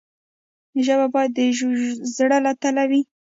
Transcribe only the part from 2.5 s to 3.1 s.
تله وي.